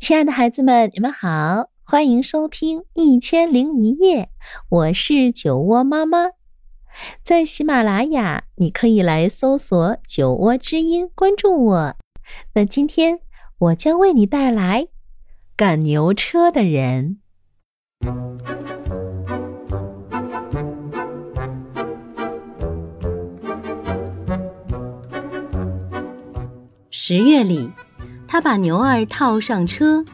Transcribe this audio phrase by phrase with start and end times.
[0.00, 4.24] 亲爱的孩子们，你们好，欢迎收听《一千零一夜》，
[4.70, 6.30] 我是酒窝妈妈。
[7.22, 11.96] 在喜马拉雅，你可以来搜索“酒窝之音”，关注我。
[12.54, 13.20] 那今天
[13.58, 14.88] 我将为你带来
[15.54, 17.18] 赶牛车的人。
[26.90, 27.70] 十月里，
[28.32, 30.04] 他把牛儿套上车，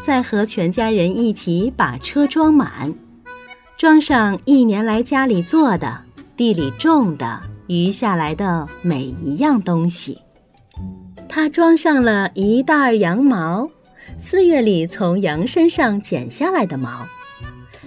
[0.00, 2.94] 再和全家人一起把车装满，
[3.76, 6.02] 装上一年来家里做的、
[6.36, 10.20] 地里种的、余下来的每一样东西。
[11.28, 13.68] 他装上了一袋羊毛，
[14.20, 17.08] 四月里从羊身上剪下来的毛。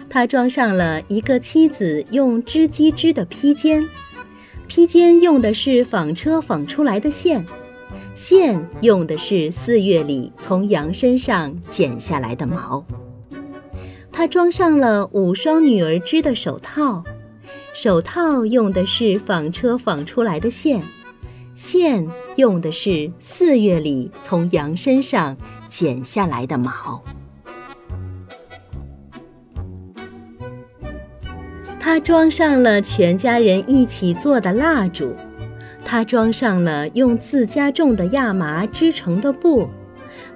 [0.09, 3.87] 他装上了一个妻子用织机织的披肩，
[4.67, 7.45] 披肩用的是纺车纺出来的线。
[8.17, 12.83] 线用的是四月里从羊身上剪下来的毛。
[14.11, 17.03] 他装上了五双女儿织的手套，
[17.75, 20.81] 手套用的是纺车纺出来的线，
[21.53, 25.37] 线用的是四月里从羊身上
[25.69, 27.03] 剪下来的毛。
[31.79, 35.13] 他装上了全家人一起做的蜡烛。
[35.89, 39.69] 他装上了用自家种的亚麻织成的布，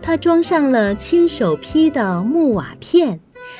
[0.01, 3.19] 他装上了亲手劈的木瓦片，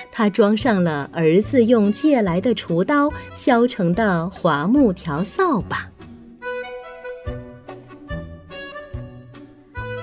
[0.10, 5.90] 他装上了儿子用借来的锄刀削成的华木条扫把，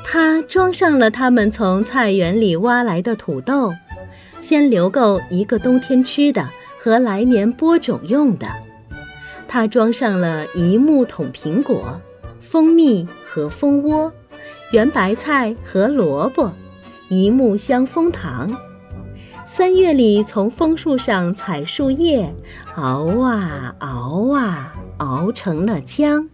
[0.05, 3.73] 他装上了他们从菜园里挖来的土豆，
[4.39, 8.68] 先留够一个冬天吃的和来年播种用的。
[9.49, 11.99] 他装上了一木桶苹果、
[12.39, 14.13] 蜂蜜和蜂窝，
[14.73, 16.53] 圆白菜和萝卜，
[17.09, 18.55] 一木箱蜂糖。
[19.47, 22.35] 三月里从枫树上采树叶，
[22.75, 26.29] 熬啊熬啊，熬成了浆。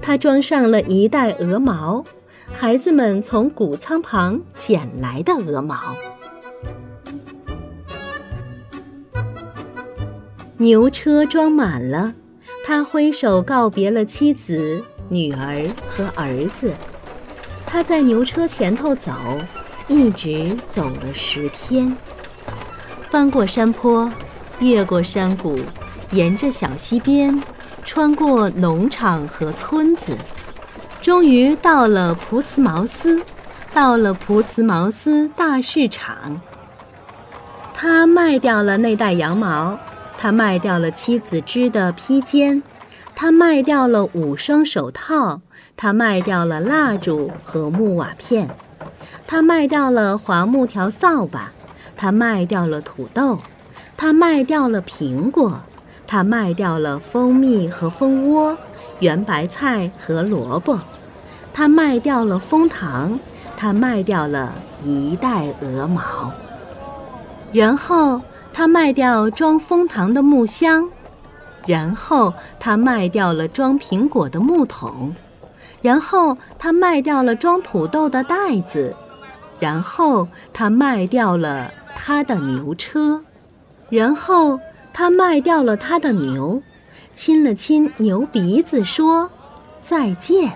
[0.00, 2.04] 他装上了一袋鹅毛，
[2.52, 5.76] 孩子们从谷仓旁捡来的鹅毛。
[10.62, 12.14] 牛车装满了，
[12.64, 16.72] 他挥手告别了妻子、女儿和儿子。
[17.66, 19.12] 他在牛车前头走，
[19.88, 21.96] 一直走了十天，
[23.10, 24.08] 翻过山坡，
[24.60, 25.58] 越过山谷，
[26.12, 27.42] 沿着小溪边，
[27.84, 30.16] 穿过农场和村子，
[31.00, 33.20] 终于到了普茨茅斯，
[33.74, 36.40] 到了普茨茅斯大市场。
[37.74, 39.76] 他卖掉了那袋羊毛。
[40.22, 42.62] 他卖掉了妻子织的披肩，
[43.12, 45.40] 他卖掉了五双手套，
[45.76, 48.48] 他卖掉了蜡烛和木瓦片，
[49.26, 51.50] 他卖掉了华木条扫把，
[51.96, 53.40] 他卖掉了土豆，
[53.96, 55.60] 他卖掉了苹果，
[56.06, 58.56] 他卖掉了蜂蜜和蜂窝，
[59.00, 60.78] 圆白菜和萝卜，
[61.52, 63.18] 他卖掉了蜂糖，
[63.56, 64.52] 他卖掉了
[64.84, 66.30] 一袋鹅毛，
[67.52, 68.20] 然后。
[68.52, 70.88] 他卖掉装蜂糖的木箱，
[71.66, 75.14] 然后他卖掉了装苹果的木桶，
[75.80, 78.94] 然后他卖掉了装土豆的袋子，
[79.58, 83.22] 然后他卖掉了他的牛车，
[83.88, 84.60] 然后
[84.92, 86.62] 他卖掉了他的牛，
[87.14, 89.30] 亲了亲牛鼻子说
[89.80, 90.52] 再见，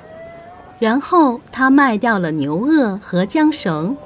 [0.79, 3.97] 然后他卖掉了牛轭和缰绳。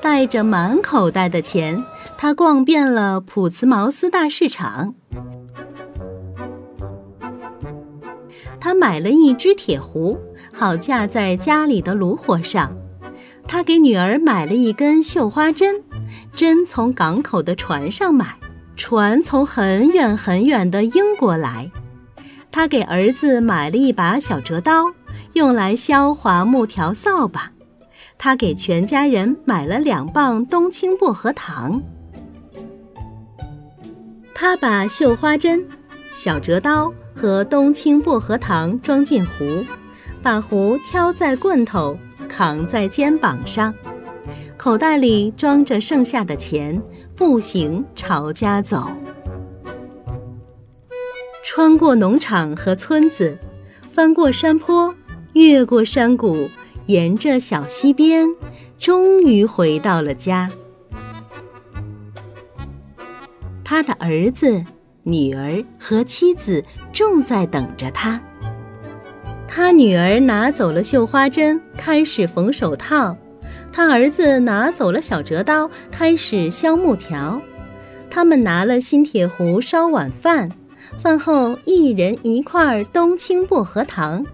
[0.00, 1.84] 带着满口袋的钱，
[2.16, 4.94] 他逛遍了普茨茅斯大市场。
[8.60, 10.18] 他买了一只铁壶，
[10.52, 12.76] 好架在家里的炉火上。
[13.46, 15.82] 他给女儿买了一根绣花针，
[16.34, 18.36] 针从港口的船上买，
[18.76, 21.70] 船从很远很远的英国来。
[22.50, 24.86] 他给儿子买了一把小折刀，
[25.32, 27.52] 用来削桦木条扫把。
[28.18, 31.80] 他给全家人买了两磅冬青薄荷糖。
[34.34, 35.64] 他把绣花针、
[36.12, 39.64] 小折刀和冬青薄荷糖装进壶，
[40.22, 41.96] 把壶挑在棍头，
[42.28, 43.72] 扛在肩膀上，
[44.56, 46.80] 口袋里装着剩下的钱，
[47.16, 48.88] 步行朝家走。
[51.44, 53.38] 穿过农场和村子，
[53.90, 54.94] 翻过山坡，
[55.32, 56.48] 越过山谷。
[56.88, 58.26] 沿着小溪边，
[58.78, 60.50] 终于回到了家。
[63.62, 64.64] 他的儿子、
[65.02, 68.18] 女儿和妻子正在等着他。
[69.46, 73.14] 他女儿拿走了绣花针，开始缝手套；
[73.70, 77.42] 他儿子拿走了小折刀，开始削木条。
[78.08, 80.50] 他们拿了新铁壶烧晚饭，
[81.02, 84.24] 饭后一人一块冬青薄荷糖。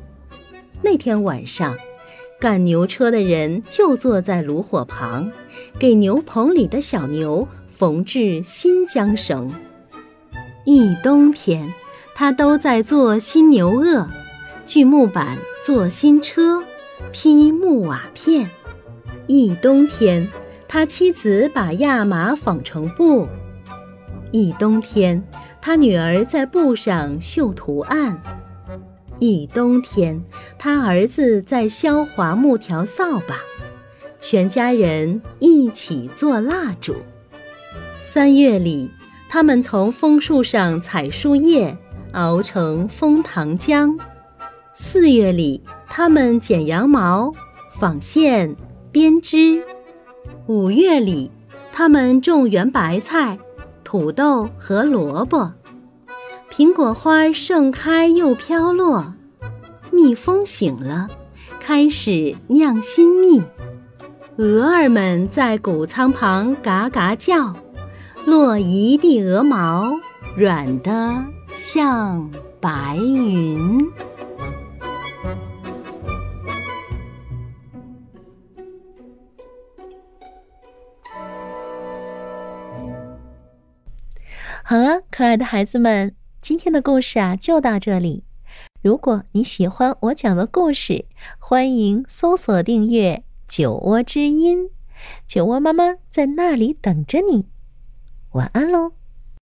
[0.83, 1.75] 那天晚上，
[2.44, 5.32] 赶牛车的人就坐在炉火旁，
[5.79, 9.50] 给牛棚里的小牛缝制新缰绳。
[10.67, 11.73] 一冬天，
[12.14, 14.06] 他都在做新牛轭，
[14.67, 16.62] 锯木板做新车，
[17.12, 18.50] 劈木瓦片。
[19.26, 20.29] 一冬天，
[20.69, 23.26] 他妻子把亚麻纺成布。
[24.32, 25.26] 一冬天，
[25.62, 28.19] 他女儿在布上绣图案；
[29.26, 30.23] 一冬天，
[30.59, 33.41] 他儿子在削桦木条扫把，
[34.21, 36.94] 全家人一起做蜡烛。
[37.99, 38.91] 三月里，
[39.31, 41.75] 他们从枫树上采树叶，
[42.12, 43.99] 熬成枫糖浆；
[44.75, 47.32] 四月里，他们剪羊毛、
[47.81, 48.55] 纺线、
[48.93, 49.62] 编织；
[50.47, 51.31] 五月里，
[51.73, 53.38] 他们种圆白菜。
[53.82, 55.55] 土豆和萝卜，
[56.50, 59.13] 苹果花盛开又飘落，
[59.94, 61.08] 蜜蜂醒了，
[61.61, 63.43] 开始酿新蜜。
[64.37, 67.55] 鹅儿们在谷仓旁嘎嘎叫，
[68.26, 69.94] 落一地鹅毛，
[70.37, 71.25] 软的
[71.55, 72.31] 像
[72.61, 73.81] 白云。
[84.64, 88.25] 好了，可爱的孩子们，今天的故事啊就到这里。
[88.84, 91.06] 如果你喜欢我讲的故事，
[91.38, 94.69] 欢迎搜索订阅“酒窝之音”，
[95.26, 97.46] 酒窝妈妈在那里等着你。
[98.32, 98.92] 晚安喽。